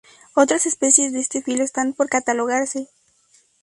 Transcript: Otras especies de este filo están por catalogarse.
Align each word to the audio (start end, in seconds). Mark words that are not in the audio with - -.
Otras 0.33 0.65
especies 0.65 1.13
de 1.13 1.19
este 1.19 1.43
filo 1.43 1.63
están 1.63 1.93
por 1.93 2.09
catalogarse. 2.09 2.87